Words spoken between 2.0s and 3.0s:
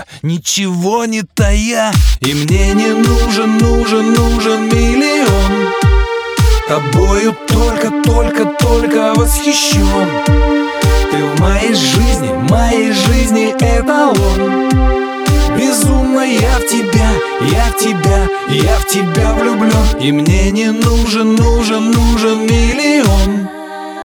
И мне не